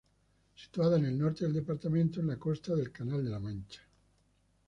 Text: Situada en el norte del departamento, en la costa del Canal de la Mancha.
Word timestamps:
Situada 0.61 0.97
en 0.97 1.05
el 1.05 1.19
norte 1.19 1.43
del 1.43 1.53
departamento, 1.53 2.21
en 2.21 2.25
la 2.29 2.39
costa 2.39 2.73
del 2.73 2.91
Canal 2.91 3.23
de 3.23 3.29
la 3.29 3.39
Mancha. 3.39 3.81